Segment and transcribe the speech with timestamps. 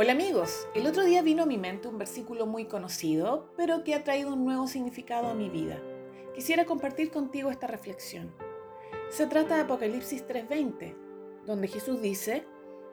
[0.00, 3.96] Hola amigos, el otro día vino a mi mente un versículo muy conocido, pero que
[3.96, 5.82] ha traído un nuevo significado a mi vida.
[6.36, 8.32] Quisiera compartir contigo esta reflexión.
[9.10, 10.94] Se trata de Apocalipsis 3:20,
[11.46, 12.44] donde Jesús dice,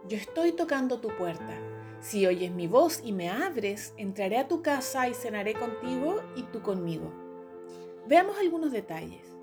[0.07, 1.59] Yo estoy tocando tu puerta.
[2.01, 6.41] Si oyes mi voz y me abres, entraré a tu casa y cenaré contigo y
[6.41, 7.13] tú conmigo.
[8.07, 9.34] Veamos algunos detalles.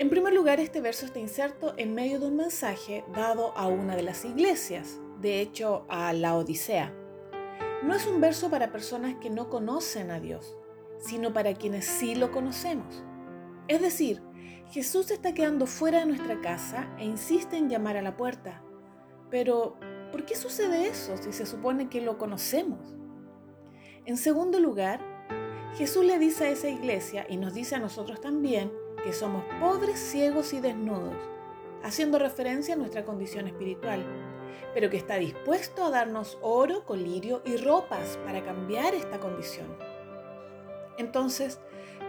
[0.00, 3.96] En primer lugar, este verso está inserto en medio de un mensaje dado a una
[3.96, 6.90] de las iglesias, de hecho a la Odisea.
[7.82, 10.56] No es un verso para personas que no conocen a Dios,
[11.00, 13.04] sino para quienes sí lo conocemos.
[13.68, 14.22] Es decir,
[14.70, 18.64] Jesús está quedando fuera de nuestra casa e insiste en llamar a la puerta.
[19.30, 19.78] Pero,
[20.12, 22.96] ¿por qué sucede eso si se supone que lo conocemos?
[24.06, 24.98] En segundo lugar,
[25.76, 28.72] Jesús le dice a esa iglesia y nos dice a nosotros también
[29.02, 31.16] que somos pobres, ciegos y desnudos,
[31.82, 34.04] haciendo referencia a nuestra condición espiritual
[34.74, 39.66] pero que está dispuesto a darnos oro, colirio y ropas para cambiar esta condición.
[40.98, 41.60] Entonces,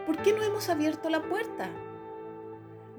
[0.05, 1.69] ¿por qué no hemos abierto la puerta?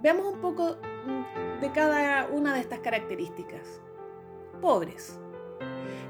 [0.00, 3.80] Veamos un poco mm, de cada una de estas características.
[4.61, 5.19] Pobres.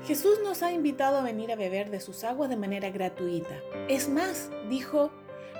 [0.05, 3.55] Jesús nos ha invitado a venir a beber de sus aguas de manera gratuita.
[3.89, 5.11] Es más, dijo,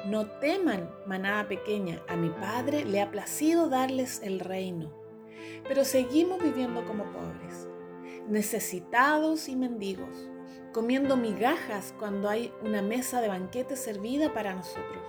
[0.07, 4.93] no teman, manada pequeña, a mi Padre le ha placido darles el reino.
[5.67, 7.69] Pero seguimos viviendo como pobres
[8.29, 10.31] necesitados y mendigos,
[10.73, 15.03] comiendo migajas cuando hay una mesa de banquete servida para nosotros.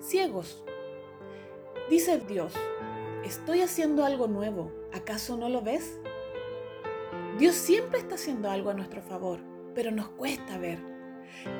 [0.00, 0.64] Ciegos.
[1.88, 2.54] Dice Dios,
[3.24, 6.00] estoy haciendo algo nuevo, ¿acaso no lo ves?
[7.38, 9.40] Dios siempre está haciendo algo a nuestro favor,
[9.74, 10.89] pero nos cuesta ver.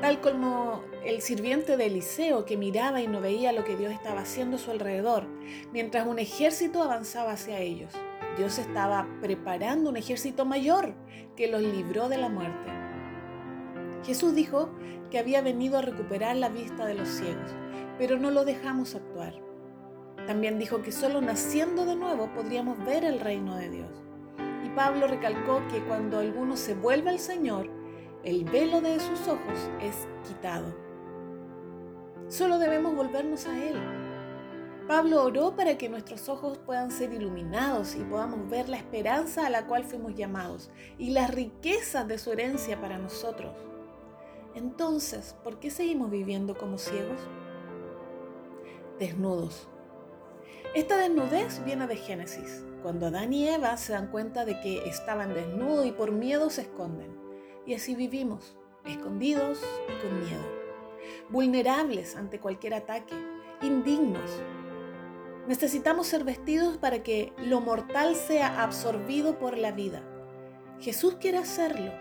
[0.01, 4.21] Tal como el sirviente de Eliseo que miraba y no veía lo que Dios estaba
[4.21, 5.27] haciendo a su alrededor,
[5.73, 7.93] mientras un ejército avanzaba hacia ellos.
[8.37, 10.95] Dios estaba preparando un ejército mayor
[11.37, 12.71] que los libró de la muerte.
[14.05, 14.71] Jesús dijo
[15.11, 17.51] que había venido a recuperar la vista de los ciegos,
[17.99, 19.35] pero no lo dejamos actuar.
[20.27, 23.91] También dijo que solo naciendo de nuevo podríamos ver el reino de Dios.
[24.65, 27.69] Y Pablo recalcó que cuando alguno se vuelve al Señor,
[28.25, 30.75] el velo de sus ojos es quitado.
[32.29, 33.77] Solo debemos volvernos a Él
[34.91, 39.49] Pablo oró para que nuestros ojos puedan ser iluminados y podamos ver la esperanza a
[39.49, 43.55] la cual fuimos llamados y las riquezas de su herencia para nosotros.
[44.57, 47.21] Entonces, ¿por qué seguimos viviendo como ciegos?
[48.99, 49.69] Desnudos.
[50.75, 55.35] Esta desnudez viene de Génesis, cuando Adán y Eva se dan cuenta de que estaban
[55.35, 57.17] desnudos y por miedo se esconden.
[57.71, 60.43] Y así vivimos, escondidos y con miedo,
[61.29, 63.15] vulnerables ante cualquier ataque,
[63.63, 64.43] indignos,
[65.47, 70.03] Necesitamos ser vestidos para que lo mortal sea absorbido por la vida.
[70.81, 71.93] Jesús quiere hacerlo.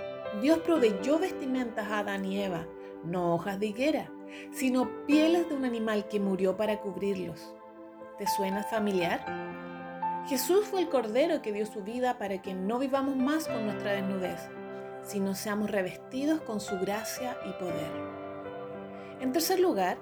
[0.41, 2.67] Dios proveyó vestimentas a Adán y Eva,
[3.03, 4.11] no hojas de higuera,
[4.51, 7.55] sino pieles de un animal que murió para cubrirlos.
[8.17, 9.23] ¿Te suena familiar?
[10.27, 13.93] Jesús fue el Cordero que dio su vida para que no vivamos más con nuestra
[13.93, 14.49] desnudez,
[15.09, 17.91] sino seamos revestidos con su gracia y poder.
[19.19, 19.97] En tercer lugar,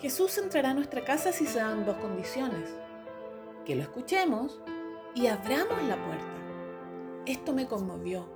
[0.00, 2.68] Jesús entrará a nuestra casa si se dan dos condiciones
[3.64, 4.60] que lo escuchemos
[5.14, 7.22] y abramos la puerta.
[7.24, 8.28] Esto me conmovió.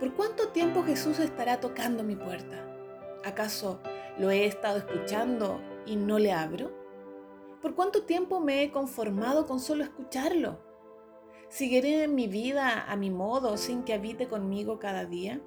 [0.00, 2.66] ¿Por cuánto tiempo Jesús estará tocando mi puerta?
[3.24, 3.80] ¿Acaso
[4.18, 6.72] lo he estado escuchando y no le abro?
[7.60, 10.71] ¿Por cuánto tiempo me he conformado con solo escucharlo?
[11.52, 15.38] ¿Seguiré mi vida a mi modo sin que habite conmigo cada día?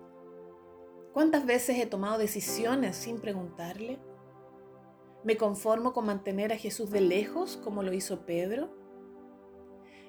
[1.14, 3.98] ¿Cuántas veces he tomado decisiones sin preguntarle?
[5.24, 8.70] ¿Me conformo con mantener a Jesús de lejos como lo hizo Pedro?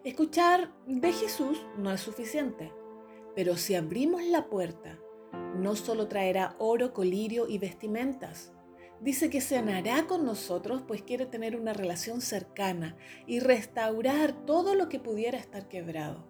[0.05, 2.75] Escuchar de Jesús no es suficiente,
[3.35, 4.99] pero si abrimos la puerta,
[5.55, 8.53] no solo traerá oro, colirio y vestimentas,
[9.01, 12.97] dice que cenará con nosotros pues quiere tener una relación cercana
[13.27, 16.25] y restaurar todo lo que pudiera estar quebrado.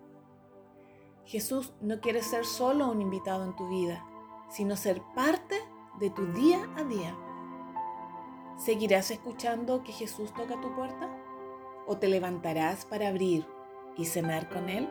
[1.24, 4.04] Jesús no quiere ser solo un invitado en tu vida,
[4.48, 5.56] sino ser parte
[5.98, 7.16] de tu día a día.
[8.56, 11.10] ¿Seguirás escuchando que Jesús toca tu puerta?
[11.86, 13.46] ¿O te levantarás para abrir
[13.96, 14.88] y cenar con Él?